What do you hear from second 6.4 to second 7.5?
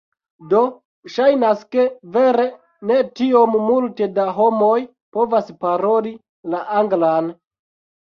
la Anglan.